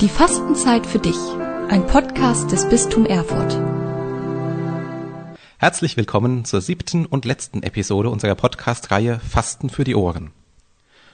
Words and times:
Die 0.00 0.08
Fastenzeit 0.08 0.86
für 0.86 0.98
dich. 0.98 1.18
Ein 1.68 1.86
Podcast 1.86 2.50
des 2.52 2.66
Bistum 2.66 3.04
Erfurt. 3.04 3.60
Herzlich 5.58 5.98
willkommen 5.98 6.46
zur 6.46 6.62
siebten 6.62 7.04
und 7.04 7.26
letzten 7.26 7.62
Episode 7.62 8.08
unserer 8.08 8.34
Podcast-Reihe 8.34 9.20
Fasten 9.20 9.68
für 9.68 9.84
die 9.84 9.94
Ohren. 9.94 10.30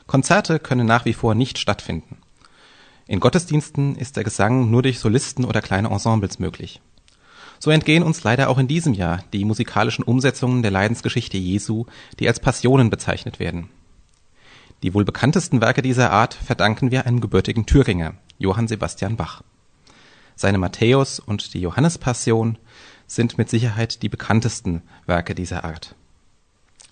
Konzerte 0.07 0.61
können 0.61 0.87
nach 0.87 1.05
wie 1.05 1.15
vor 1.15 1.35
nicht 1.35 1.59
stattfinden. 1.59 2.19
In 3.09 3.19
Gottesdiensten 3.19 3.97
ist 3.97 4.17
der 4.17 4.23
Gesang 4.23 4.71
nur 4.71 4.83
durch 4.83 5.01
Solisten 5.01 5.45
oder 5.45 5.63
kleine 5.63 5.91
Ensembles 5.91 6.39
möglich. 6.39 6.81
So 7.59 7.73
entgehen 7.73 8.05
uns 8.05 8.23
leider 8.23 8.49
auch 8.49 8.59
in 8.59 8.69
diesem 8.69 8.95
Jahr 8.95 9.25
die 9.33 9.45
musikalischen 9.45 10.05
Umsetzungen 10.05 10.63
der 10.63 10.71
Leidensgeschichte 10.71 11.39
Jesu, 11.39 11.87
die 12.21 12.29
als 12.29 12.39
Passionen 12.39 12.89
bezeichnet 12.89 13.41
werden. 13.41 13.69
Die 14.85 14.95
wohl 14.95 15.05
bekanntesten 15.05 15.61
Werke 15.61 15.83
dieser 15.83 16.13
Art 16.13 16.35
verdanken 16.35 16.93
wir 16.93 17.05
einem 17.05 17.21
gebürtigen 17.21 17.67
Thüringer, 17.67 18.15
Johann 18.39 18.69
Sebastian 18.69 19.17
Bach. 19.17 19.43
Seine 20.35 20.59
Matthäus 20.59 21.19
und 21.19 21.55
die 21.55 21.61
Johannespassion 21.61 22.59
sind 23.07 23.39
mit 23.39 23.49
Sicherheit 23.49 24.03
die 24.03 24.09
bekanntesten 24.09 24.83
Werke 25.07 25.35
dieser 25.35 25.65
Art. 25.65 25.95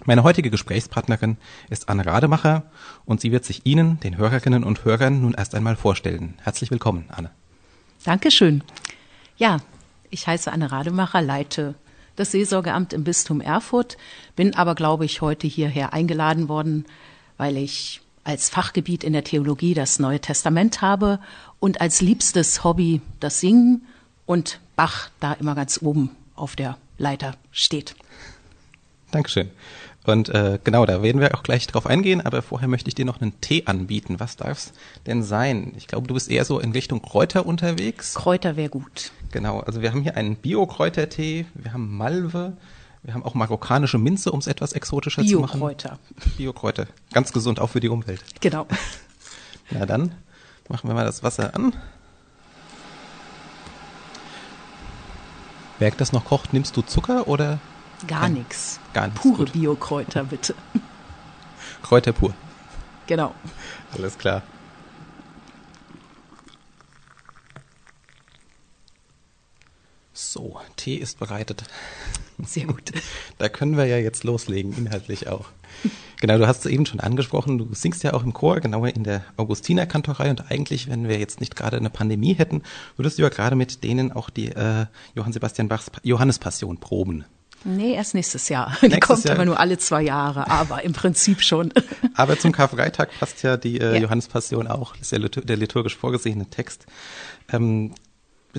Meine 0.07 0.23
heutige 0.23 0.51
Gesprächspartnerin 0.51 1.37
ist 1.71 1.89
Anne 1.89 2.05
Rademacher 2.07 2.65
und 3.05 3.21
sie 3.21 3.33
wird 3.33 3.45
sich 3.45 3.65
Ihnen, 3.65 4.01
den 4.01 4.17
Hörerinnen 4.17 4.65
und 4.65 4.85
Hörern, 4.85 5.21
nun 5.21 5.35
erst 5.35 5.55
einmal 5.55 5.77
vorstellen. 5.77 6.35
Herzlich 6.43 6.71
willkommen, 6.71 7.07
Anne. 7.09 7.31
Dankeschön. 8.05 8.63
Ja, 9.37 9.59
ich 10.11 10.27
heiße 10.27 10.53
Anne 10.53 10.73
Rademacher, 10.73 11.23
leite 11.23 11.75
das 12.17 12.31
Seelsorgeamt 12.31 12.93
im 12.93 13.05
Bistum 13.05 13.41
Erfurt, 13.41 13.97
bin 14.37 14.55
aber, 14.55 14.75
glaube 14.75 15.05
ich, 15.05 15.21
heute 15.21 15.47
hierher 15.47 15.93
eingeladen 15.93 16.49
worden, 16.49 16.87
weil 17.37 17.57
ich 17.57 18.01
als 18.25 18.49
Fachgebiet 18.49 19.05
in 19.05 19.13
der 19.13 19.25
Theologie 19.25 19.75
das 19.75 19.99
Neue 19.99 20.21
Testament 20.21 20.83
habe 20.83 21.21
und 21.61 21.81
als 21.81 22.01
liebstes 22.01 22.65
Hobby 22.65 23.01
das 23.21 23.41
Singen 23.41 23.87
und 24.27 24.61
Bach 24.77 25.11
da 25.21 25.35
immer 25.35 25.55
ganz 25.55 25.81
oben 25.83 26.11
auf 26.35 26.57
der 26.57 26.77
Leiter 26.99 27.35
steht. 27.53 27.95
Dankeschön. 29.11 29.51
Und 30.05 30.29
äh, 30.29 30.59
genau, 30.63 30.85
da 30.85 31.03
werden 31.03 31.21
wir 31.21 31.35
auch 31.35 31.43
gleich 31.43 31.67
drauf 31.67 31.87
eingehen, 31.87 32.21
aber 32.21 32.43
vorher 32.43 32.69
möchte 32.69 32.89
ich 32.89 32.95
dir 32.95 33.07
noch 33.07 33.21
einen 33.23 33.41
Tee 33.41 33.63
anbieten. 33.67 34.21
Was 34.21 34.37
darf's 34.37 34.73
denn 35.07 35.23
sein? 35.23 35.73
Ich 35.77 35.87
glaube, 35.87 36.07
du 36.07 36.15
bist 36.15 36.31
eher 36.31 36.45
so 36.45 36.59
in 36.59 36.73
Richtung 36.73 37.01
Kräuter 37.01 37.47
unterwegs. 37.47 38.15
Kräuter 38.15 38.57
wäre 38.57 38.69
gut. 38.69 39.13
Genau, 39.31 39.61
also 39.61 39.81
wir 39.81 39.91
haben 39.91 40.03
hier 40.03 40.17
einen 40.17 40.37
Bio-Kräutertee, 40.37 41.47
wir 41.55 41.73
haben 41.73 41.97
Malve, 41.97 42.53
wir 43.05 43.13
haben 43.13 43.23
auch 43.23 43.35
marokkanische 43.35 43.99
Minze, 43.99 44.33
um 44.33 44.39
es 44.39 44.47
etwas 44.47 44.73
exotischer 44.73 45.25
zu 45.25 45.41
machen. 45.41 45.61
Bio-Kräuter. 45.61 45.99
Bio-Kräuter. 46.39 46.87
Ganz 47.13 47.33
gesund, 47.33 47.61
auch 47.61 47.69
für 47.69 47.81
die 47.81 47.91
Umwelt. 47.91 48.25
Genau. 48.41 48.67
Na 49.71 49.85
dann 49.85 50.15
machen 50.71 50.89
wir 50.89 50.95
mal 50.95 51.05
das 51.05 51.23
Wasser 51.23 51.55
an. 51.55 51.75
Während 55.79 56.01
das 56.01 56.13
noch 56.13 56.25
kocht, 56.25 56.55
nimmst 56.55 56.77
du 56.79 56.83
Zucker 56.83 57.29
oder? 57.29 57.59
Gar 58.07 58.31
nichts. 58.31 58.81
Gar 58.95 59.09
nichts. 59.09 59.21
Pure. 59.21 59.45
Bio-Kräuter, 59.47 60.25
bitte. 60.25 60.55
Kräuter 61.83 62.13
pur. 62.13 62.33
Genau. 63.07 63.35
Alles 63.93 64.17
klar. 64.17 64.43
So, 70.35 70.59
Tee 70.77 70.97
ist 70.97 71.21
bereitet. 71.21 71.63
Sehr 72.45 72.67
gut. 72.67 72.91
Da 73.39 73.49
können 73.49 73.77
wir 73.77 73.87
ja 73.87 73.99
jetzt 73.99 74.25
loslegen, 74.25 74.77
inhaltlich 74.77 75.29
auch. 75.29 75.47
Genau, 76.21 76.39
du 76.39 76.49
hast 76.49 76.65
es 76.67 76.73
eben 76.73 76.87
schon 76.87 76.99
angesprochen, 76.99 77.57
du 77.59 77.69
singst 77.73 78.03
ja 78.03 78.15
auch 78.15 78.25
im 78.25 78.33
Chor, 78.33 78.59
genauer 78.59 78.89
in 78.89 79.05
der 79.05 79.23
Augustinerkantorei 79.37 80.31
und 80.31 80.51
eigentlich, 80.51 80.91
wenn 80.91 81.07
wir 81.07 81.21
jetzt 81.21 81.39
nicht 81.39 81.55
gerade 81.55 81.77
eine 81.77 81.89
Pandemie 81.91 82.35
hätten, 82.35 82.63
würdest 82.97 83.19
du 83.19 83.23
ja 83.23 83.29
gerade 83.29 83.55
mit 83.55 83.85
denen 83.85 84.11
auch 84.11 84.29
die 84.29 84.49
äh, 84.49 84.87
Johann 85.15 85.33
Sebastian 85.33 85.69
Bachs 85.69 85.91
Pa- 85.91 86.01
Johannespassion 86.03 86.79
proben. 86.79 87.25
Nee, 87.63 87.95
erst 87.95 88.15
nächstes 88.15 88.49
Jahr. 88.49 88.77
Die 88.83 88.87
Nächstes 88.89 89.07
kommt 89.07 89.25
Jahr. 89.25 89.37
aber 89.37 89.45
nur 89.45 89.61
alle 89.61 89.79
zwei 89.79 90.03
Jahre, 90.03 90.51
aber 90.51 90.83
im 90.83 90.93
Prinzip 90.95 91.43
schon. 91.43 91.73
Aber 92.17 92.39
zum 92.39 92.53
Karfreitag 92.53 93.11
passt 93.19 93.43
ja 93.43 93.57
die 93.57 93.79
äh, 93.81 93.95
Ja. 93.95 94.01
Johannespassion 94.03 94.67
auch, 94.67 94.93
das 94.97 95.03
ist 95.03 95.13
ja 95.13 95.19
litur- 95.19 95.45
der 95.45 95.57
liturgisch 95.57 95.97
vorgesehene 95.97 96.47
Text. 96.51 96.87
Ähm, 97.53 97.93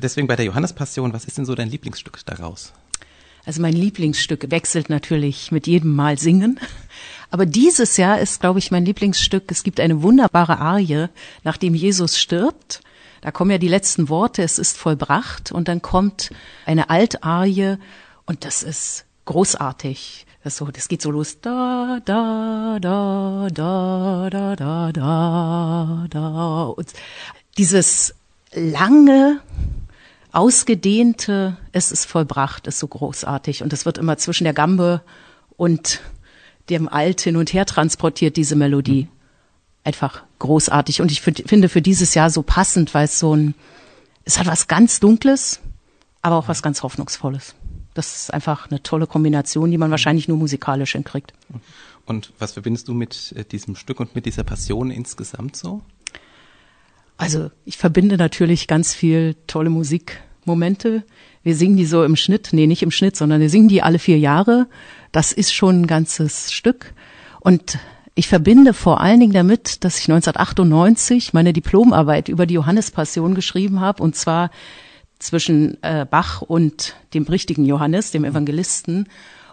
deswegen 0.02 0.28
bei 0.28 0.36
der 0.36 0.46
Johannespassion, 0.46 1.14
was 1.14 1.26
ist 1.26 1.38
denn 1.38 1.46
so 1.46 1.56
dein 1.56 1.70
Lieblingsstück 1.70 2.20
daraus? 2.26 2.74
Also 3.46 3.62
mein 3.62 3.74
Lieblingsstück 3.74 4.50
wechselt 4.50 4.90
natürlich 4.90 5.52
mit 5.52 5.68
jedem 5.68 5.96
Mal 5.96 6.18
singen. 6.18 6.60
Aber 7.30 7.46
dieses 7.46 7.98
Jahr 7.98 8.20
ist, 8.20 8.42
glaube 8.42 8.60
ich, 8.60 8.72
mein 8.72 8.86
Lieblingsstück. 8.86 9.52
Es 9.52 9.64
gibt 9.64 9.80
eine 9.80 10.02
wunderbare 10.02 10.58
Arie, 10.58 11.08
nachdem 11.44 11.76
Jesus 11.76 12.18
stirbt. 12.18 12.82
Da 13.22 13.32
kommen 13.32 13.52
ja 13.52 13.58
die 13.58 13.68
letzten 13.68 14.10
Worte, 14.10 14.44
es 14.44 14.58
ist 14.58 14.78
vollbracht. 14.78 15.52
Und 15.52 15.68
dann 15.68 15.82
kommt 15.82 16.32
eine 16.66 16.90
Altarie 16.90 17.78
und 18.26 18.46
das 18.46 18.64
ist 18.64 19.06
großartig. 19.26 20.26
Das, 20.44 20.58
so, 20.58 20.66
das 20.68 20.88
geht 20.88 21.02
so 21.02 21.12
los. 21.12 21.42
Da, 21.42 22.00
da, 22.06 22.78
da, 22.80 23.48
da, 23.52 24.30
da, 24.30 24.56
da, 24.56 24.92
da, 24.92 26.06
da. 26.10 26.64
Und 26.66 26.88
dieses 27.58 28.14
lange, 28.54 29.42
ausgedehnte, 30.36 31.58
es 31.72 31.92
ist 31.92 32.06
vollbracht, 32.06 32.68
ist 32.68 32.80
so 32.80 32.88
großartig. 32.88 33.64
Und 33.64 33.72
es 33.74 33.86
wird 33.86 33.98
immer 33.98 34.18
zwischen 34.18 34.44
der 34.44 34.54
Gambe 34.54 35.02
und 35.58 36.02
dem 36.70 36.90
Alt 36.90 37.22
hin 37.22 37.38
und 37.38 37.54
her 37.54 37.66
transportiert, 37.66 38.36
diese 38.38 38.56
Melodie. 38.56 39.08
Einfach 39.84 40.24
großartig. 40.40 41.02
Und 41.02 41.12
ich 41.12 41.22
find, 41.22 41.44
finde 41.48 41.70
für 41.70 41.82
dieses 41.82 42.16
Jahr 42.16 42.30
so 42.30 42.42
passend, 42.42 42.94
weil 42.94 43.06
es 43.06 43.20
so 43.20 43.36
ein, 43.36 43.56
es 44.26 44.38
hat 44.38 44.48
was 44.48 44.68
ganz 44.68 45.00
Dunkles, 45.00 45.62
aber 46.22 46.36
auch 46.38 46.48
was 46.48 46.62
ganz 46.62 46.84
Hoffnungsvolles. 46.84 47.56
Das 47.94 48.16
ist 48.16 48.34
einfach 48.34 48.70
eine 48.70 48.84
tolle 48.84 49.08
Kombination, 49.08 49.72
die 49.72 49.78
man 49.78 49.92
wahrscheinlich 49.92 50.28
nur 50.28 50.38
musikalisch 50.38 50.94
hinkriegt. 50.94 51.34
Und 52.06 52.34
was 52.40 52.54
verbindest 52.54 52.88
du 52.88 52.94
mit 52.94 53.34
äh, 53.38 53.46
diesem 53.46 53.76
Stück 53.76 54.00
und 54.00 54.16
mit 54.16 54.26
dieser 54.26 54.44
Passion 54.44 54.92
insgesamt 54.92 55.56
so? 55.56 55.82
Also 57.18 57.50
ich 57.64 57.78
verbinde 57.78 58.18
natürlich 58.18 58.68
ganz 58.68 58.94
viel 58.94 59.36
tolle 59.48 59.70
Musikmomente. 59.70 61.04
Wir 61.44 61.56
singen 61.56 61.78
die 61.78 61.86
so 61.86 62.04
im 62.04 62.16
Schnitt, 62.16 62.50
nee, 62.52 62.68
nicht 62.68 62.84
im 62.84 62.92
Schnitt, 62.92 63.16
sondern 63.16 63.40
wir 63.40 63.50
singen 63.50 63.70
die 63.70 63.82
alle 63.82 64.00
vier 64.00 64.20
Jahre. 64.20 64.68
Das 65.12 65.32
ist 65.32 65.54
schon 65.54 65.82
ein 65.82 65.88
ganzes 65.88 66.52
Stück. 66.52 66.94
Und 67.40 67.80
ich 68.16 68.28
verbinde 68.28 68.74
vor 68.74 69.02
allen 69.02 69.20
Dingen 69.20 69.34
damit, 69.34 69.84
dass 69.84 70.00
ich 70.00 70.10
1998 70.10 71.34
meine 71.34 71.54
Diplomarbeit 71.54 72.30
über 72.30 72.46
die 72.46 72.56
Johannespassion 72.56 73.36
geschrieben 73.36 73.82
habe, 73.82 74.02
und 74.02 74.16
zwar 74.16 74.52
zwischen 75.20 75.82
äh, 75.84 76.06
Bach 76.10 76.42
und 76.42 76.96
dem 77.14 77.24
richtigen 77.24 77.66
Johannes, 77.66 78.12
dem 78.12 78.26
Evangelisten. 78.26 79.08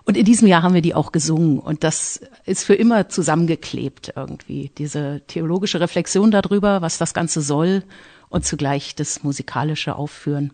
Und 0.04 0.16
in 0.16 0.24
diesem 0.24 0.48
Jahr 0.48 0.62
haben 0.62 0.74
wir 0.74 0.82
die 0.82 0.94
auch 0.94 1.12
gesungen. 1.12 1.58
Und 1.58 1.84
das 1.84 2.20
ist 2.44 2.64
für 2.64 2.74
immer 2.74 3.08
zusammengeklebt 3.08 4.14
irgendwie. 4.16 4.70
Diese 4.78 5.22
theologische 5.26 5.80
Reflexion 5.80 6.30
darüber, 6.30 6.82
was 6.82 6.98
das 6.98 7.14
Ganze 7.14 7.40
soll 7.40 7.84
und 8.28 8.44
zugleich 8.44 8.94
das 8.94 9.22
musikalische 9.22 9.94
Aufführen. 9.94 10.52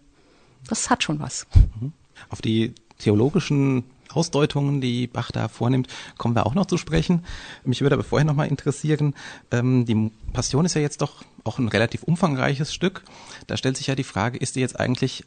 Das 0.69 0.91
hat 0.91 1.03
schon 1.03 1.21
was. 1.21 1.47
Auf 2.29 2.43
die 2.43 2.75
theologischen 2.99 3.85
Ausdeutungen, 4.13 4.81
die 4.81 5.07
Bach 5.07 5.31
da 5.31 5.49
vornimmt, 5.49 5.89
kommen 6.17 6.35
wir 6.35 6.47
auch 6.47 6.55
noch 6.55 6.67
zu 6.67 6.77
sprechen. 6.77 7.25
Mich 7.65 7.81
würde 7.81 7.95
aber 7.95 8.05
vorher 8.05 8.27
noch 8.27 8.35
mal 8.35 8.49
interessieren, 8.49 9.15
ähm, 9.51 9.85
die 9.85 10.11
Passion 10.33 10.65
ist 10.65 10.75
ja 10.75 10.81
jetzt 10.81 11.03
doch 11.03 11.25
auch 11.45 11.59
ein 11.59 11.69
relativ 11.69 12.03
umfangreiches 12.03 12.75
Stück. 12.75 13.05
Da 13.47 13.57
stellt 13.57 13.77
sich 13.77 13.87
ja 13.87 13.95
die 13.95 14.05
Frage, 14.05 14.39
ist 14.39 14.57
die 14.57 14.61
jetzt 14.61 14.79
eigentlich 14.79 15.25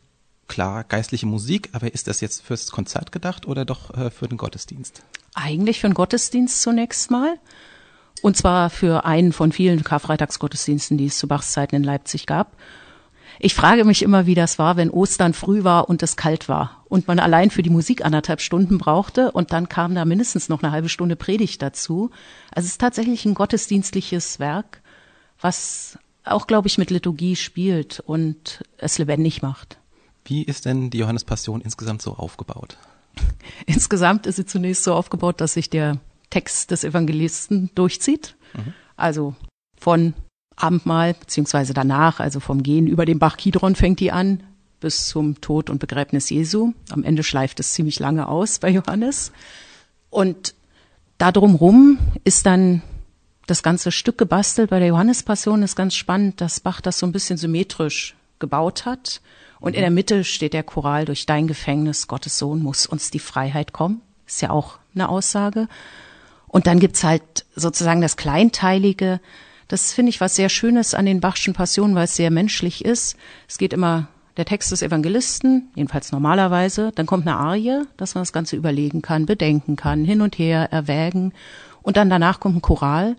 klar 0.52 0.84
geistliche 0.84 1.26
Musik, 1.26 1.70
aber 1.72 1.94
ist 1.94 2.08
das 2.08 2.20
jetzt 2.20 2.42
fürs 2.42 2.72
Konzert 2.72 3.14
gedacht 3.14 3.48
oder 3.48 3.64
doch 3.64 3.96
äh, 3.98 4.12
für 4.12 4.28
den 4.28 4.38
Gottesdienst? 4.38 5.02
Eigentlich 5.34 5.80
für 5.80 5.88
den 5.88 5.94
Gottesdienst 5.94 6.62
zunächst 6.62 7.10
mal. 7.10 7.40
Und 8.22 8.36
zwar 8.36 8.70
für 8.70 9.06
einen 9.06 9.32
von 9.32 9.54
vielen 9.54 9.84
Karfreitagsgottesdiensten, 9.84 10.98
die 10.98 11.06
es 11.06 11.18
zu 11.18 11.30
Bachs 11.30 11.54
Zeiten 11.54 11.76
in 11.76 11.84
Leipzig 11.84 12.26
gab. 12.26 12.58
Ich 13.40 13.56
frage 13.56 13.86
mich 13.86 14.04
immer, 14.04 14.26
wie 14.26 14.36
das 14.36 14.60
war, 14.60 14.76
wenn 14.76 14.92
Ostern 14.92 15.34
früh 15.34 15.64
war 15.64 15.88
und 15.90 16.04
es 16.04 16.18
kalt 16.18 16.50
war 16.50 16.84
und 16.90 17.08
man 17.08 17.18
allein 17.18 17.50
für 17.50 17.64
die 17.64 17.70
Musik 17.70 18.04
anderthalb 18.04 18.42
Stunden 18.42 18.78
brauchte 18.78 19.32
und 19.32 19.54
dann 19.54 19.70
kam 19.70 19.96
da 19.96 20.04
mindestens 20.04 20.50
noch 20.50 20.62
eine 20.62 20.74
halbe 20.74 20.90
Stunde 20.90 21.16
Predigt 21.16 21.62
dazu. 21.62 22.12
Also 22.54 22.66
es 22.66 22.74
ist 22.74 22.82
tatsächlich 22.82 23.24
ein 23.26 23.36
gottesdienstliches 23.36 24.40
Werk, 24.40 24.82
was 25.40 25.98
auch, 26.26 26.46
glaube 26.46 26.68
ich, 26.68 26.78
mit 26.78 26.92
Liturgie 26.92 27.38
spielt 27.38 28.02
und 28.02 28.64
es 28.78 28.98
lebendig 28.98 29.42
macht. 29.42 29.81
Wie 30.26 30.44
ist 30.44 30.66
denn 30.66 30.90
die 30.90 31.00
Johannespassion 31.00 31.62
insgesamt 31.62 32.02
so 32.02 32.14
aufgebaut? 32.14 32.78
Insgesamt 33.66 34.26
ist 34.26 34.36
sie 34.38 34.46
zunächst 34.46 34.84
so 34.84 34.94
aufgebaut, 34.94 35.42
dass 35.42 35.54
sich 35.54 35.70
der 35.70 36.00
Text 36.30 36.72
des 36.72 36.84
Evangelisten 36.84 37.70
durchzieht. 37.76 38.36
Also 38.96 39.36
von 39.78 40.14
Abendmahl 40.56 41.14
beziehungsweise 41.16 41.74
danach, 41.74 42.20
also 42.20 42.40
vom 42.40 42.64
Gehen 42.64 42.88
über 42.88 43.06
den 43.06 43.20
Bach 43.20 43.38
Kidron 43.38 43.76
fängt 43.76 44.00
die 44.00 44.12
an 44.12 44.44
bis 44.80 45.08
zum 45.08 45.40
Tod 45.42 45.70
und 45.70 45.80
Begräbnis 45.80 46.30
Jesu. 46.30 46.74
Am 46.90 47.04
Ende 47.04 47.24
schleift 47.24 47.60
es 47.60 47.74
ziemlich 47.74 48.00
lange 48.00 48.28
aus 48.28 48.60
bei 48.60 48.70
Johannes. 48.70 49.32
Und 50.10 50.56
da 51.18 51.32
drumrum 51.32 52.00
ist 52.24 52.46
dann 52.46 52.82
das 53.48 53.64
ganze 53.64 53.92
Stück 53.92 54.18
gebastelt. 54.18 54.70
Bei 54.70 54.80
der 54.80 54.90
Johannespassion 54.90 55.62
ist 55.64 55.76
ganz 55.76 55.96
spannend, 55.96 56.42
dass 56.42 56.60
Bach 56.60 56.82
das 56.82 57.00
so 57.00 57.06
ein 57.06 57.12
bisschen 57.12 57.38
symmetrisch 57.38 58.16
gebaut 58.42 58.86
hat. 58.86 59.22
Und 59.62 59.76
in 59.76 59.82
der 59.82 59.92
Mitte 59.92 60.26
steht 60.26 60.54
der 60.54 60.64
Choral, 60.64 61.06
durch 61.06 61.26
dein 61.26 61.48
Gefängnis, 61.48 62.08
Gottes 62.08 62.38
Sohn, 62.38 62.62
muss 62.62 62.86
uns 62.86 63.12
die 63.12 63.20
Freiheit 63.20 63.72
kommen. 63.72 64.02
Ist 64.28 64.42
ja 64.42 64.50
auch 64.50 64.80
eine 64.94 65.08
Aussage. 65.08 65.70
Und 66.48 66.68
dann 66.68 66.80
gibt's 66.80 67.06
halt 67.06 67.46
sozusagen 67.56 68.02
das 68.02 68.18
Kleinteilige. 68.18 69.22
Das 69.70 69.94
finde 69.94 70.10
ich 70.10 70.20
was 70.20 70.36
sehr 70.36 70.50
Schönes 70.50 70.94
an 70.94 71.06
den 71.06 71.22
Bachschen 71.22 71.54
Passionen, 71.54 71.96
weil 71.96 72.04
es 72.04 72.16
sehr 72.16 72.32
menschlich 72.32 72.84
ist. 72.84 73.16
Es 73.48 73.58
geht 73.58 73.72
immer 73.72 74.10
der 74.38 74.46
Text 74.46 74.72
des 74.72 74.82
Evangelisten, 74.82 75.70
jedenfalls 75.76 76.12
normalerweise, 76.12 76.92
dann 76.96 77.06
kommt 77.06 77.28
eine 77.28 77.38
Arie, 77.38 77.84
dass 77.98 78.16
man 78.16 78.22
das 78.22 78.34
Ganze 78.34 78.56
überlegen 78.56 79.02
kann, 79.02 79.26
bedenken 79.26 79.76
kann, 79.76 80.06
hin 80.06 80.22
und 80.22 80.38
her 80.38 80.72
erwägen 80.72 81.34
und 81.82 81.98
dann 81.98 82.10
danach 82.10 82.40
kommt 82.40 82.58
ein 82.58 82.62
Choral 82.62 83.18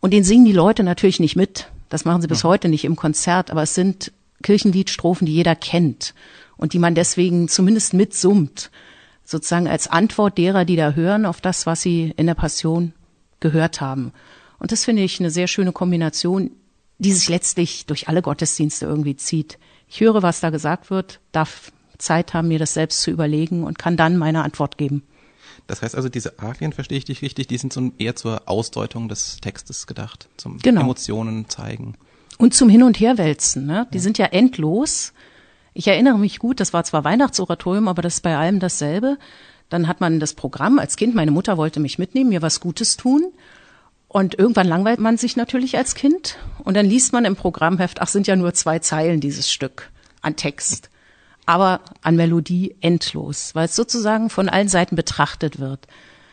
und 0.00 0.12
den 0.12 0.24
singen 0.24 0.44
die 0.44 0.52
Leute 0.52 0.84
natürlich 0.84 1.20
nicht 1.20 1.36
mit. 1.36 1.68
Das 1.88 2.04
machen 2.04 2.22
sie 2.22 2.28
bis 2.28 2.44
heute 2.44 2.68
nicht 2.68 2.84
im 2.84 2.96
Konzert, 2.96 3.50
aber 3.50 3.62
es 3.62 3.74
sind 3.74 4.12
Kirchenliedstrophen, 4.42 5.26
die 5.26 5.34
jeder 5.34 5.54
kennt 5.56 6.14
und 6.56 6.72
die 6.72 6.78
man 6.78 6.94
deswegen 6.94 7.48
zumindest 7.48 7.94
mitsummt, 7.94 8.70
sozusagen 9.24 9.68
als 9.68 9.88
Antwort 9.88 10.38
derer, 10.38 10.64
die 10.64 10.76
da 10.76 10.92
hören 10.92 11.26
auf 11.26 11.40
das, 11.40 11.66
was 11.66 11.82
sie 11.82 12.12
in 12.16 12.26
der 12.26 12.34
Passion 12.34 12.92
gehört 13.40 13.80
haben. 13.80 14.12
Und 14.58 14.72
das 14.72 14.84
finde 14.84 15.02
ich 15.02 15.18
eine 15.18 15.30
sehr 15.30 15.48
schöne 15.48 15.72
Kombination, 15.72 16.50
die 16.98 17.12
sich 17.12 17.28
letztlich 17.28 17.86
durch 17.86 18.08
alle 18.08 18.22
Gottesdienste 18.22 18.86
irgendwie 18.86 19.16
zieht. 19.16 19.58
Ich 19.88 20.00
höre, 20.00 20.22
was 20.22 20.40
da 20.40 20.50
gesagt 20.50 20.90
wird, 20.90 21.20
darf 21.32 21.72
Zeit 21.98 22.34
haben, 22.34 22.48
mir 22.48 22.58
das 22.58 22.74
selbst 22.74 23.02
zu 23.02 23.10
überlegen 23.10 23.64
und 23.64 23.78
kann 23.78 23.96
dann 23.96 24.16
meine 24.16 24.42
Antwort 24.42 24.78
geben. 24.78 25.02
Das 25.66 25.82
heißt 25.82 25.94
also, 25.94 26.08
diese 26.08 26.38
Arien, 26.38 26.72
verstehe 26.72 26.98
ich 26.98 27.04
dich 27.04 27.22
richtig, 27.22 27.46
die 27.46 27.58
sind 27.58 27.72
so 27.72 27.92
eher 27.98 28.16
zur 28.16 28.48
Ausdeutung 28.48 29.08
des 29.08 29.38
Textes 29.40 29.86
gedacht, 29.86 30.28
zum 30.36 30.58
Genau. 30.58 30.82
Emotionen 30.82 31.48
zeigen. 31.48 31.94
Und 32.42 32.54
zum 32.54 32.68
Hin- 32.68 32.82
und 32.82 32.98
Herwälzen, 32.98 33.66
ne? 33.66 33.86
Die 33.92 34.00
sind 34.00 34.18
ja 34.18 34.26
endlos. 34.26 35.12
Ich 35.74 35.86
erinnere 35.86 36.18
mich 36.18 36.40
gut, 36.40 36.58
das 36.58 36.72
war 36.72 36.82
zwar 36.82 37.04
Weihnachtsoratorium, 37.04 37.86
aber 37.86 38.02
das 38.02 38.14
ist 38.14 38.22
bei 38.22 38.36
allem 38.36 38.58
dasselbe. 38.58 39.16
Dann 39.68 39.86
hat 39.86 40.00
man 40.00 40.18
das 40.18 40.34
Programm 40.34 40.80
als 40.80 40.96
Kind, 40.96 41.14
meine 41.14 41.30
Mutter 41.30 41.56
wollte 41.56 41.78
mich 41.78 42.00
mitnehmen, 42.00 42.30
mir 42.30 42.42
was 42.42 42.58
Gutes 42.58 42.96
tun. 42.96 43.32
Und 44.08 44.36
irgendwann 44.36 44.66
langweilt 44.66 44.98
man 44.98 45.18
sich 45.18 45.36
natürlich 45.36 45.76
als 45.76 45.94
Kind. 45.94 46.36
Und 46.64 46.76
dann 46.76 46.84
liest 46.84 47.12
man 47.12 47.26
im 47.26 47.36
Programmheft, 47.36 48.02
ach, 48.02 48.08
sind 48.08 48.26
ja 48.26 48.34
nur 48.34 48.52
zwei 48.54 48.80
Zeilen 48.80 49.20
dieses 49.20 49.48
Stück 49.48 49.92
an 50.20 50.34
Text. 50.34 50.90
Aber 51.46 51.78
an 52.02 52.16
Melodie 52.16 52.74
endlos, 52.80 53.54
weil 53.54 53.66
es 53.66 53.76
sozusagen 53.76 54.30
von 54.30 54.48
allen 54.48 54.68
Seiten 54.68 54.96
betrachtet 54.96 55.60
wird. 55.60 55.86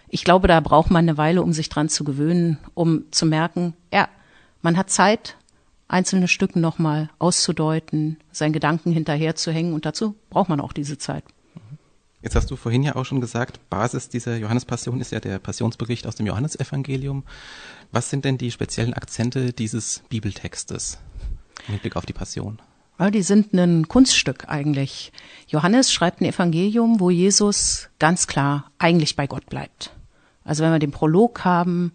Ich 0.08 0.24
glaube, 0.24 0.48
da 0.48 0.60
braucht 0.60 0.90
man 0.90 1.08
eine 1.08 1.20
Weile, 1.20 1.44
um 1.44 1.54
sich 1.54 1.70
dran 1.70 1.88
zu 1.88 2.04
gewöhnen, 2.04 2.58
um 2.74 3.04
zu 3.12 3.28
merken, 3.28 3.76
ja, 3.94 4.10
man 4.64 4.76
hat 4.76 4.90
Zeit, 4.90 5.36
einzelne 5.90 6.30
Stücke 6.30 6.60
nochmal 6.60 7.10
auszudeuten, 7.20 8.18
seinen 8.32 8.54
Gedanken 8.54 8.92
hinterherzuhängen 8.92 9.74
und 9.74 9.86
dazu 9.86 10.16
braucht 10.30 10.48
man 10.48 10.62
auch 10.62 10.72
diese 10.72 10.98
Zeit. 10.98 11.26
Jetzt 12.22 12.36
hast 12.36 12.52
du 12.52 12.58
vorhin 12.58 12.84
ja 12.84 12.96
auch 12.96 13.06
schon 13.06 13.22
gesagt, 13.22 13.70
Basis 13.70 14.10
dieser 14.10 14.36
Johannespassion 14.38 15.00
ist 15.00 15.12
ja 15.12 15.20
der 15.20 15.40
Passionsbericht 15.40 16.06
aus 16.06 16.16
dem 16.16 16.28
Johannesevangelium. 16.28 17.24
Was 17.92 18.10
sind 18.10 18.26
denn 18.26 18.38
die 18.38 18.52
speziellen 18.52 18.94
Akzente 18.94 19.54
dieses 19.54 20.04
Bibeltextes 20.10 21.00
im 21.68 21.74
Hinblick 21.74 21.96
auf 21.96 22.06
die 22.06 22.14
Passion? 22.14 22.62
Ja, 23.00 23.10
die 23.10 23.22
sind 23.22 23.54
ein 23.54 23.88
Kunststück 23.88 24.50
eigentlich. 24.50 25.14
Johannes 25.48 25.94
schreibt 25.94 26.20
ein 26.20 26.26
Evangelium, 26.26 27.00
wo 27.00 27.10
Jesus 27.10 27.90
ganz 28.00 28.28
klar 28.28 28.70
eigentlich 28.78 29.16
bei 29.16 29.26
Gott 29.26 29.46
bleibt. 29.46 29.94
Also 30.44 30.64
wenn 30.64 30.74
wir 30.74 30.80
den 30.80 30.92
Prolog 30.92 31.46
haben, 31.46 31.94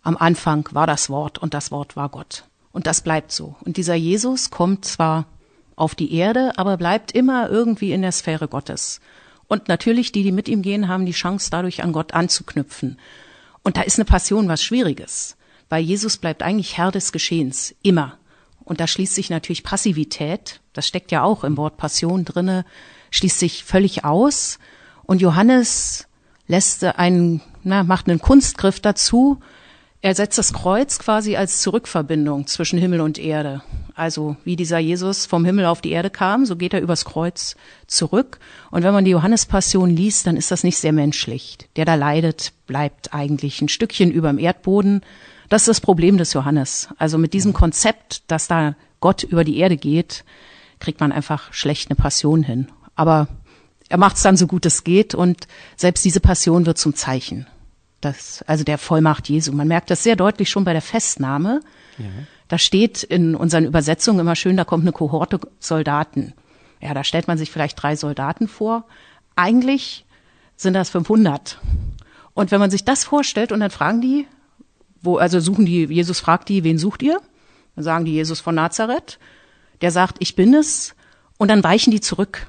am 0.00 0.16
Anfang 0.16 0.66
war 0.72 0.86
das 0.86 1.10
Wort 1.10 1.36
und 1.36 1.52
das 1.52 1.70
Wort 1.70 1.96
war 1.96 2.08
Gott. 2.08 2.44
Und 2.74 2.88
das 2.88 3.02
bleibt 3.02 3.30
so. 3.30 3.54
Und 3.64 3.76
dieser 3.76 3.94
Jesus 3.94 4.50
kommt 4.50 4.84
zwar 4.84 5.26
auf 5.76 5.94
die 5.94 6.12
Erde, 6.12 6.52
aber 6.56 6.76
bleibt 6.76 7.12
immer 7.12 7.48
irgendwie 7.48 7.92
in 7.92 8.02
der 8.02 8.10
Sphäre 8.10 8.48
Gottes. 8.48 9.00
Und 9.46 9.68
natürlich, 9.68 10.10
die, 10.10 10.24
die 10.24 10.32
mit 10.32 10.48
ihm 10.48 10.60
gehen, 10.60 10.88
haben 10.88 11.06
die 11.06 11.12
Chance, 11.12 11.50
dadurch 11.50 11.84
an 11.84 11.92
Gott 11.92 12.14
anzuknüpfen. 12.14 12.98
Und 13.62 13.76
da 13.76 13.82
ist 13.82 13.98
eine 13.98 14.04
Passion 14.04 14.48
was 14.48 14.62
Schwieriges, 14.62 15.36
weil 15.68 15.84
Jesus 15.84 16.16
bleibt 16.16 16.42
eigentlich 16.42 16.76
Herr 16.76 16.90
des 16.90 17.12
Geschehens, 17.12 17.76
immer. 17.82 18.18
Und 18.64 18.80
da 18.80 18.88
schließt 18.88 19.14
sich 19.14 19.30
natürlich 19.30 19.62
Passivität, 19.62 20.60
das 20.72 20.88
steckt 20.88 21.12
ja 21.12 21.22
auch 21.22 21.44
im 21.44 21.56
Wort 21.56 21.76
Passion 21.76 22.24
drinne, 22.24 22.64
schließt 23.12 23.38
sich 23.38 23.62
völlig 23.62 24.04
aus. 24.04 24.58
Und 25.04 25.20
Johannes 25.20 26.08
lässt 26.48 26.82
einen, 26.82 27.40
na, 27.62 27.84
macht 27.84 28.08
einen 28.08 28.20
Kunstgriff 28.20 28.80
dazu. 28.80 29.38
Er 30.04 30.14
setzt 30.14 30.36
das 30.36 30.52
Kreuz 30.52 30.98
quasi 30.98 31.34
als 31.34 31.62
Zurückverbindung 31.62 32.46
zwischen 32.46 32.78
Himmel 32.78 33.00
und 33.00 33.18
Erde. 33.18 33.62
Also 33.94 34.36
wie 34.44 34.54
dieser 34.54 34.78
Jesus 34.78 35.24
vom 35.24 35.46
Himmel 35.46 35.64
auf 35.64 35.80
die 35.80 35.92
Erde 35.92 36.10
kam, 36.10 36.44
so 36.44 36.56
geht 36.56 36.74
er 36.74 36.82
übers 36.82 37.06
Kreuz 37.06 37.56
zurück. 37.86 38.38
Und 38.70 38.82
wenn 38.82 38.92
man 38.92 39.06
die 39.06 39.12
Johannespassion 39.12 39.88
liest, 39.88 40.26
dann 40.26 40.36
ist 40.36 40.50
das 40.50 40.62
nicht 40.62 40.76
sehr 40.76 40.92
menschlich. 40.92 41.56
Der 41.76 41.86
da 41.86 41.94
leidet, 41.94 42.52
bleibt 42.66 43.14
eigentlich 43.14 43.62
ein 43.62 43.70
Stückchen 43.70 44.10
überm 44.10 44.38
Erdboden. 44.38 45.00
Das 45.48 45.62
ist 45.62 45.68
das 45.68 45.80
Problem 45.80 46.18
des 46.18 46.34
Johannes. 46.34 46.88
Also 46.98 47.16
mit 47.16 47.32
diesem 47.32 47.54
Konzept, 47.54 48.24
dass 48.30 48.46
da 48.46 48.76
Gott 49.00 49.22
über 49.22 49.42
die 49.42 49.56
Erde 49.56 49.78
geht, 49.78 50.26
kriegt 50.80 51.00
man 51.00 51.12
einfach 51.12 51.50
schlecht 51.54 51.88
eine 51.88 51.96
Passion 51.96 52.42
hin. 52.42 52.68
Aber 52.94 53.26
er 53.88 53.96
macht 53.96 54.16
es 54.16 54.22
dann 54.22 54.36
so 54.36 54.46
gut 54.46 54.66
es 54.66 54.84
geht 54.84 55.14
und 55.14 55.46
selbst 55.78 56.04
diese 56.04 56.20
Passion 56.20 56.66
wird 56.66 56.76
zum 56.76 56.94
Zeichen. 56.94 57.46
Das, 58.04 58.42
also 58.46 58.64
der 58.64 58.76
Vollmacht 58.76 59.28
Jesu. 59.28 59.52
Man 59.52 59.68
merkt 59.68 59.90
das 59.90 60.02
sehr 60.02 60.16
deutlich 60.16 60.50
schon 60.50 60.64
bei 60.64 60.72
der 60.72 60.82
Festnahme. 60.82 61.60
Ja. 61.98 62.04
Da 62.48 62.58
steht 62.58 63.02
in 63.02 63.34
unseren 63.34 63.64
Übersetzungen 63.64 64.20
immer 64.20 64.36
schön, 64.36 64.56
da 64.56 64.64
kommt 64.64 64.84
eine 64.84 64.92
Kohorte 64.92 65.40
Soldaten. 65.58 66.34
Ja, 66.80 66.92
da 66.92 67.02
stellt 67.02 67.28
man 67.28 67.38
sich 67.38 67.50
vielleicht 67.50 67.82
drei 67.82 67.96
Soldaten 67.96 68.46
vor. 68.46 68.84
Eigentlich 69.36 70.04
sind 70.56 70.74
das 70.74 70.90
500. 70.90 71.58
Und 72.34 72.50
wenn 72.50 72.60
man 72.60 72.70
sich 72.70 72.84
das 72.84 73.04
vorstellt 73.04 73.52
und 73.52 73.60
dann 73.60 73.70
fragen 73.70 74.02
die, 74.02 74.26
wo, 75.00 75.16
also 75.16 75.40
suchen 75.40 75.64
die, 75.64 75.84
Jesus 75.84 76.20
fragt 76.20 76.48
die, 76.48 76.62
wen 76.62 76.78
sucht 76.78 77.02
ihr? 77.02 77.20
Dann 77.74 77.84
sagen 77.84 78.04
die 78.04 78.12
Jesus 78.12 78.40
von 78.40 78.54
Nazareth. 78.54 79.18
Der 79.80 79.90
sagt, 79.90 80.16
ich 80.18 80.36
bin 80.36 80.52
es. 80.52 80.94
Und 81.38 81.48
dann 81.48 81.64
weichen 81.64 81.90
die 81.90 82.00
zurück. 82.00 82.48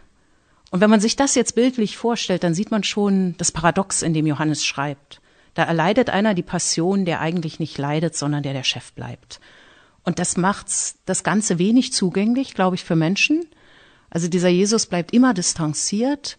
Und 0.71 0.81
wenn 0.81 0.89
man 0.89 0.99
sich 0.99 1.15
das 1.15 1.35
jetzt 1.35 1.55
bildlich 1.55 1.95
vorstellt, 1.95 2.43
dann 2.43 2.53
sieht 2.53 2.71
man 2.71 2.83
schon 2.83 3.35
das 3.37 3.51
Paradox, 3.51 4.01
in 4.01 4.13
dem 4.13 4.27
Johannes 4.27 4.65
schreibt. 4.65 5.21
Da 5.55 5.63
erleidet 5.63 6.09
einer 6.09 6.33
die 6.33 6.43
Passion, 6.43 7.05
der 7.05 7.21
eigentlich 7.21 7.59
nicht 7.59 7.77
leidet, 7.77 8.15
sondern 8.15 8.43
der 8.43 8.53
der 8.53 8.63
Chef 8.63 8.93
bleibt. 8.93 9.39
Und 10.03 10.19
das 10.19 10.37
macht's 10.37 10.97
das 11.05 11.23
Ganze 11.23 11.57
wenig 11.57 11.91
zugänglich, 11.91 12.53
glaube 12.53 12.75
ich, 12.75 12.83
für 12.83 12.95
Menschen. 12.95 13.45
Also 14.09 14.27
dieser 14.27 14.49
Jesus 14.49 14.85
bleibt 14.85 15.13
immer 15.13 15.33
distanziert, 15.33 16.37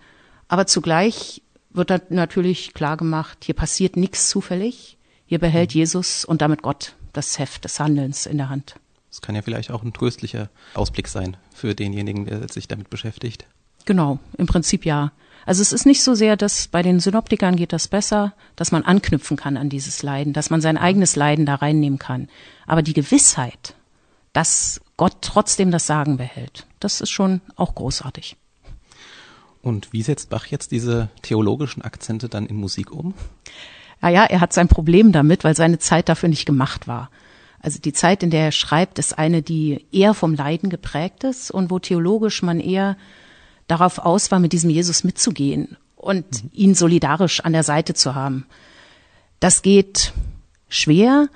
aber 0.49 0.67
zugleich 0.67 1.43
wird 1.71 1.91
dann 1.91 2.03
natürlich 2.11 2.75
klar 2.75 2.97
gemacht, 2.97 3.45
hier 3.45 3.55
passiert 3.55 3.97
nichts 3.97 4.29
zufällig. 4.29 4.97
Hier 5.27 5.41
behält 5.41 5.75
Jesus 5.75 6.25
und 6.25 6.41
damit 6.41 6.63
Gott 6.63 6.95
das 7.13 7.39
Heft 7.39 7.65
des 7.65 7.81
Handelns 7.81 8.27
in 8.27 8.37
der 8.37 8.49
Hand. 8.49 8.77
Das 9.11 9.21
kann 9.21 9.35
ja 9.35 9.43
vielleicht 9.43 9.71
auch 9.71 9.83
ein 9.83 9.93
tröstlicher 9.93 10.51
Ausblick 10.75 11.09
sein 11.09 11.37
für 11.53 11.75
denjenigen, 11.75 12.27
der 12.27 12.49
sich 12.49 12.69
damit 12.69 12.91
beschäftigt. 12.91 13.47
Genau, 13.87 14.19
im 14.37 14.47
Prinzip 14.47 14.85
ja. 14.85 15.13
Also 15.47 15.63
es 15.63 15.73
ist 15.73 15.87
nicht 15.87 16.03
so 16.03 16.15
sehr, 16.15 16.37
dass 16.37 16.67
bei 16.67 16.83
den 16.83 16.99
Synoptikern 16.99 17.55
geht 17.55 17.73
das 17.73 17.87
besser, 17.87 18.35
dass 18.57 18.73
man 18.73 18.83
anknüpfen 18.83 19.37
kann 19.37 19.57
an 19.57 19.69
dieses 19.69 20.03
Leiden, 20.03 20.33
dass 20.33 20.51
man 20.51 20.61
sein 20.61 20.77
eigenes 20.77 21.15
Leiden 21.15 21.47
da 21.47 21.55
reinnehmen 21.55 22.01
kann. 22.01 22.29
Aber 22.67 22.83
die 22.83 22.95
Gewissheit, 22.95 23.75
dass 24.33 24.81
Gott 24.97 25.19
trotzdem 25.21 25.71
das 25.71 25.87
Sagen 25.87 26.17
behält, 26.17 26.67
das 26.81 27.01
ist 27.01 27.11
schon 27.11 27.41
auch 27.55 27.77
großartig. 27.77 28.37
Und 29.63 29.93
wie 29.93 30.03
setzt 30.03 30.31
Bach 30.31 30.47
jetzt 30.47 30.73
diese 30.73 31.09
theologischen 31.23 31.83
Akzente 31.83 32.29
dann 32.29 32.47
in 32.47 32.57
Musik 32.57 32.91
um? 32.91 33.15
Naja, 34.01 34.25
er 34.25 34.41
hat 34.41 34.53
sein 34.53 34.69
Problem 34.69 35.13
damit, 35.13 35.45
weil 35.45 35.57
seine 35.57 35.79
Zeit 35.79 36.09
dafür 36.09 36.29
nicht 36.29 36.45
gemacht 36.45 36.89
war. 36.89 37.09
Also 37.61 37.81
die 37.81 37.93
Zeit, 37.93 38.23
in 38.23 38.31
der 38.31 38.45
er 38.45 38.53
schreibt, 38.53 38.99
ist 38.99 39.19
eine, 39.19 39.43
die 39.43 39.87
eher 39.91 40.15
vom 40.15 40.35
Leiden 40.35 40.71
geprägt 40.71 41.25
ist 41.25 41.51
und 41.51 41.71
wo 41.71 41.79
theologisch 41.79 42.43
man 42.43 42.61
eher 42.61 42.97
darauf 43.67 43.99
aus 43.99 44.31
war, 44.31 44.39
mit 44.39 44.53
diesem 44.53 44.71
Jesus 44.71 45.05
mitzugehen 45.05 45.77
und 45.97 46.25
ihn 46.53 46.75
solidarisch 46.75 47.41
an 47.41 47.53
der 47.53 47.63
Seite 47.63 47.95
zu 47.95 48.15
haben. 48.15 48.47
Das 49.41 49.63
geht 49.63 50.13
schwer, 50.69 51.29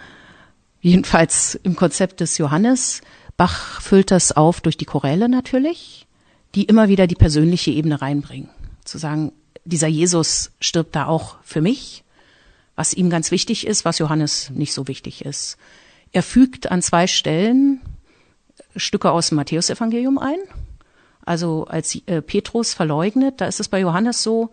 jedenfalls 0.81 1.59
im 1.63 1.77
Konzept 1.77 2.21
des 2.21 2.39
Johannes. 2.39 3.03
Bach 3.37 3.81
füllt 3.81 4.11
das 4.11 4.33
auf 4.33 4.61
durch 4.61 4.77
die 4.77 4.85
Choräle 4.85 5.29
natürlich, 5.29 6.07
die 6.55 6.65
immer 6.65 6.89
wieder 6.89 7.07
die 7.07 7.15
persönliche 7.15 7.71
Ebene 7.71 8.01
reinbringen. 8.01 8.51
Zu 8.85 8.99
sagen, 8.99 9.33
dieser 9.65 9.89
Jesus 9.89 10.53
stirbt 10.61 10.97
da 10.97 11.07
auch 11.07 11.37
für 11.43 11.61
mich, 11.61 12.05
was 12.77 12.95
ihm 12.95 13.11
ganz 13.11 13.31
wichtig 13.31 13.67
ist, 13.67 13.85
was 13.85 13.99
Johannes 13.99 14.51
nicht 14.51 14.73
so 14.73 14.89
wichtig 14.89 15.25
ist. 15.25 15.59
Er 16.13 16.23
fügt 16.23 16.71
an 16.71 16.83
zwei 16.83 17.07
Stellen 17.07 17.81
Stücke 18.77 19.11
aus 19.11 19.29
dem 19.29 19.37
Matthäusevangelium 19.37 20.19
ein. 20.19 20.39
Also 21.25 21.67
als 21.67 21.95
äh, 22.07 22.23
Petrus 22.23 22.75
verleugnet, 22.75 23.41
da 23.41 23.47
ist 23.47 23.61
es 23.61 23.69
bei 23.69 23.81
Johannes 23.81 24.23
so, 24.23 24.51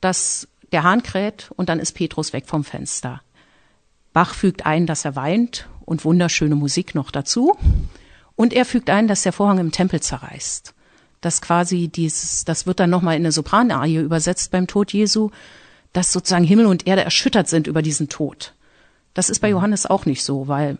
dass 0.00 0.48
der 0.72 0.82
Hahn 0.82 1.02
kräht 1.02 1.50
und 1.56 1.68
dann 1.68 1.80
ist 1.80 1.92
Petrus 1.92 2.32
weg 2.32 2.46
vom 2.46 2.64
Fenster. 2.64 3.22
Bach 4.12 4.34
fügt 4.34 4.66
ein, 4.66 4.86
dass 4.86 5.04
er 5.04 5.16
weint 5.16 5.68
und 5.84 6.04
wunderschöne 6.04 6.54
Musik 6.54 6.94
noch 6.94 7.10
dazu. 7.10 7.56
Und 8.36 8.52
er 8.52 8.64
fügt 8.64 8.90
ein, 8.90 9.06
dass 9.06 9.22
der 9.22 9.32
Vorhang 9.32 9.58
im 9.58 9.72
Tempel 9.72 10.00
zerreißt. 10.00 10.74
Das 11.20 11.42
quasi 11.42 11.88
dieses, 11.88 12.44
das 12.44 12.66
wird 12.66 12.80
dann 12.80 12.90
nochmal 12.90 13.16
in 13.16 13.22
eine 13.22 13.32
Sopranarie 13.32 13.96
übersetzt 13.96 14.50
beim 14.50 14.66
Tod 14.66 14.92
Jesu, 14.92 15.30
dass 15.92 16.12
sozusagen 16.12 16.44
Himmel 16.44 16.66
und 16.66 16.86
Erde 16.86 17.04
erschüttert 17.04 17.48
sind 17.48 17.66
über 17.66 17.82
diesen 17.82 18.08
Tod. 18.08 18.54
Das 19.12 19.28
ist 19.28 19.40
bei 19.40 19.48
mhm. 19.48 19.56
Johannes 19.56 19.86
auch 19.86 20.06
nicht 20.06 20.24
so, 20.24 20.48
weil 20.48 20.78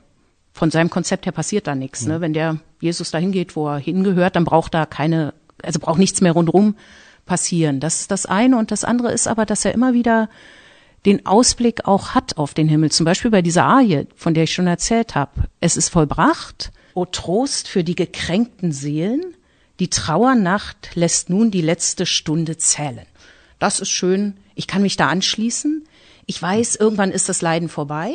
von 0.52 0.70
seinem 0.70 0.90
Konzept 0.90 1.26
her 1.26 1.32
passiert 1.32 1.66
da 1.66 1.74
nichts. 1.74 2.06
Ne? 2.06 2.20
Wenn 2.20 2.32
der 2.32 2.58
Jesus 2.80 3.10
dahin 3.10 3.32
geht, 3.32 3.56
wo 3.56 3.68
er 3.68 3.78
hingehört, 3.78 4.36
dann 4.36 4.44
braucht 4.44 4.74
da 4.74 4.86
keine, 4.86 5.34
also 5.62 5.78
braucht 5.78 5.98
nichts 5.98 6.20
mehr 6.20 6.32
rundrum 6.32 6.76
passieren. 7.26 7.80
Das 7.80 8.00
ist 8.00 8.10
das 8.10 8.26
eine. 8.26 8.56
Und 8.58 8.70
das 8.70 8.84
andere 8.84 9.12
ist 9.12 9.28
aber, 9.28 9.46
dass 9.46 9.64
er 9.64 9.72
immer 9.72 9.94
wieder 9.94 10.28
den 11.06 11.24
Ausblick 11.26 11.86
auch 11.86 12.10
hat 12.10 12.36
auf 12.36 12.54
den 12.54 12.68
Himmel. 12.68 12.90
Zum 12.90 13.04
Beispiel 13.04 13.30
bei 13.30 13.42
dieser 13.42 13.64
Arie, 13.64 14.06
von 14.16 14.34
der 14.34 14.44
ich 14.44 14.52
schon 14.52 14.66
erzählt 14.66 15.14
habe. 15.14 15.44
Es 15.60 15.76
ist 15.76 15.88
vollbracht. 15.88 16.72
O 16.94 17.04
Trost 17.04 17.68
für 17.68 17.84
die 17.84 17.94
gekränkten 17.94 18.72
Seelen. 18.72 19.34
Die 19.78 19.88
Trauernacht 19.88 20.90
lässt 20.94 21.30
nun 21.30 21.50
die 21.50 21.62
letzte 21.62 22.04
Stunde 22.04 22.58
zählen. 22.58 23.06
Das 23.58 23.80
ist 23.80 23.90
schön. 23.90 24.36
Ich 24.54 24.66
kann 24.66 24.82
mich 24.82 24.96
da 24.96 25.08
anschließen. 25.08 25.84
Ich 26.26 26.40
weiß, 26.40 26.76
irgendwann 26.76 27.12
ist 27.12 27.28
das 27.28 27.40
Leiden 27.40 27.68
vorbei. 27.68 28.12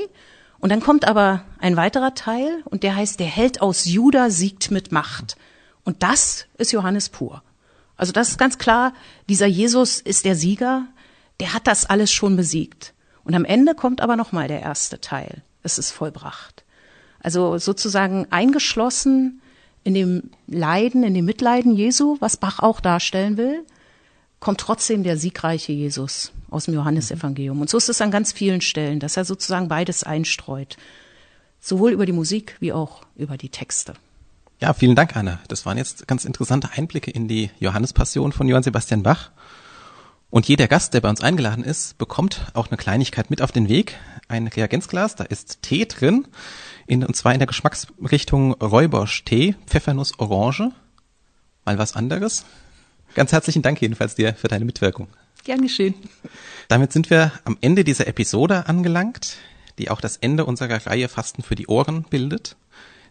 Und 0.60 0.70
dann 0.72 0.82
kommt 0.82 1.08
aber 1.08 1.44
ein 1.60 1.76
weiterer 1.76 2.16
Teil 2.16 2.64
und 2.66 2.84
der 2.84 2.96
heißt, 2.96 3.20
der 3.20 3.28
Held 3.28 3.62
aus 3.62 3.86
Juda 3.86 4.30
siegt 4.30 4.72
mit 4.72 4.92
Macht. 4.92 5.38
Und 5.84 6.02
das 6.02 6.48
ist 6.58 6.72
Johannes 6.72 7.10
pur. 7.10 7.44
Also 7.98 8.12
das 8.12 8.30
ist 8.30 8.38
ganz 8.38 8.58
klar, 8.58 8.94
dieser 9.30 9.46
Jesus 9.46 10.00
ist 10.00 10.26
der 10.26 10.36
Sieger, 10.36 10.86
der 11.40 11.54
hat 11.54 11.68
das 11.68 11.86
alles 11.86 12.12
schon 12.12 12.36
besiegt. 12.36 12.94
Und 13.24 13.36
am 13.36 13.46
Ende 13.46 13.76
kommt 13.76 14.02
aber 14.02 14.16
nochmal 14.16 14.48
der 14.48 14.62
erste 14.62 15.00
Teil. 15.02 15.42
Es 15.64 15.78
ist 15.78 15.92
vollbracht. 15.92 16.64
Also 17.20 17.58
sozusagen 17.58 18.28
eingeschlossen 18.30 19.42
in 19.84 19.94
dem 19.94 20.30
Leiden, 20.48 21.04
in 21.04 21.14
dem 21.14 21.26
Mitleiden 21.26 21.76
Jesu, 21.76 22.18
was 22.20 22.38
Bach 22.38 22.60
auch 22.60 22.80
darstellen 22.80 23.38
will, 23.38 23.66
kommt 24.46 24.60
trotzdem 24.60 25.02
der 25.02 25.18
siegreiche 25.18 25.72
Jesus 25.72 26.32
aus 26.52 26.66
dem 26.66 26.76
Johannesevangelium. 26.76 27.62
Und 27.62 27.68
so 27.68 27.78
ist 27.80 27.90
es 27.90 28.00
an 28.00 28.12
ganz 28.12 28.32
vielen 28.32 28.62
Stellen, 28.62 29.00
dass 29.00 29.18
er 29.18 29.26
sozusagen 29.26 29.70
beides 29.70 30.04
einstreut. 30.04 30.78
Sowohl 31.60 31.94
über 31.94 32.06
die 32.06 32.12
Musik 32.12 32.56
wie 32.60 32.72
auch 32.72 33.02
über 33.16 33.38
die 33.38 33.50
Texte. 33.50 33.96
Ja, 34.62 34.76
vielen 34.76 34.96
Dank, 34.96 35.18
Anna. 35.18 35.40
Das 35.48 35.66
waren 35.66 35.80
jetzt 35.80 36.08
ganz 36.08 36.26
interessante 36.26 36.70
Einblicke 36.74 37.10
in 37.10 37.28
die 37.28 37.50
Johannespassion 37.60 38.34
von 38.34 38.48
Johann 38.48 38.62
Sebastian 38.62 39.02
Bach. 39.02 39.32
Und 40.30 40.48
jeder 40.48 40.68
Gast, 40.68 40.94
der 40.94 41.02
bei 41.02 41.10
uns 41.10 41.22
eingeladen 41.22 41.64
ist, 41.64 41.98
bekommt 41.98 42.46
auch 42.54 42.68
eine 42.68 42.78
Kleinigkeit 42.78 43.32
mit 43.32 43.42
auf 43.42 43.52
den 43.52 43.68
Weg. 43.68 43.98
Ein 44.28 44.46
Reagenzglas, 44.46 45.16
da 45.16 45.24
ist 45.24 45.64
Tee 45.64 45.88
drin, 45.88 46.28
in, 46.86 47.04
und 47.04 47.16
zwar 47.16 47.34
in 47.34 47.40
der 47.40 47.48
Geschmacksrichtung 47.48 48.54
Räubersch-Tee, 48.54 49.56
Pfeffernuss, 49.66 50.20
Orange. 50.20 50.70
Mal 51.66 51.80
was 51.80 51.96
anderes. 51.96 52.46
Ganz 53.16 53.32
herzlichen 53.32 53.62
Dank 53.62 53.82
jedenfalls 53.82 54.16
dir 54.16 54.34
für 54.34 54.50
deine 54.50 54.66
Mitwirkung. 54.66 55.08
Gern 55.46 55.62
geschehen. 55.62 55.96
Damit 56.68 56.92
sind 56.92 57.10
wir 57.10 57.32
am 57.46 57.58
Ende 57.62 57.86
dieser 57.86 58.08
Episode 58.08 58.68
angelangt, 58.68 59.38
die 59.80 59.90
auch 59.90 60.02
das 60.02 60.18
Ende 60.18 60.46
unserer 60.46 60.86
Reihe 60.86 61.08
Fasten 61.08 61.42
für 61.42 61.56
die 61.56 61.68
Ohren 61.68 62.04
bildet. 62.10 62.58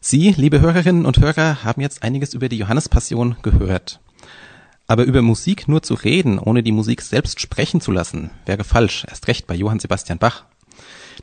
Sie, 0.01 0.35
liebe 0.37 0.61
Hörerinnen 0.61 1.07
und 1.07 1.19
Hörer, 1.19 1.65
haben 1.65 1.81
jetzt 1.81 2.03
einiges 2.03 2.35
über 2.35 2.51
die 2.51 2.59
Johannespassion 2.59 3.37
gehört. 3.41 4.01
Aber 4.87 5.05
über 5.05 5.23
Musik 5.23 5.69
nur 5.69 5.83
zu 5.83 5.95
reden, 5.95 6.39
ohne 6.39 6.63
die 6.63 6.73
Musik 6.73 7.01
selbst 7.01 7.41
sprechen 7.41 7.81
zu 7.81 7.91
lassen, 7.91 8.31
wäre 8.45 8.65
falsch, 8.65 9.07
erst 9.09 9.27
recht 9.29 9.47
bei 9.47 9.55
Johann 9.55 9.81
Sebastian 9.81 10.19
Bach. 10.19 10.45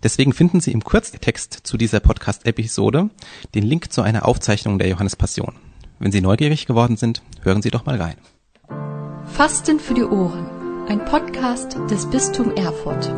Deswegen 0.01 0.33
finden 0.33 0.59
Sie 0.59 0.71
im 0.71 0.83
Kurztext 0.83 1.53
zu 1.61 1.77
dieser 1.77 1.99
Podcast-Episode 1.99 3.11
den 3.53 3.63
Link 3.63 3.93
zu 3.93 4.01
einer 4.01 4.27
Aufzeichnung 4.27 4.79
der 4.79 4.87
Johannespassion. 4.87 5.53
Wenn 5.99 6.11
Sie 6.11 6.21
neugierig 6.21 6.65
geworden 6.65 6.97
sind, 6.97 7.21
hören 7.43 7.61
Sie 7.61 7.69
doch 7.69 7.85
mal 7.85 8.01
rein. 8.01 8.17
Fasten 9.41 9.79
für 9.79 9.95
die 9.95 10.03
Ohren 10.03 10.45
ein 10.87 11.03
Podcast 11.03 11.75
des 11.89 12.07
Bistum 12.11 12.55
Erfurt. 12.55 13.11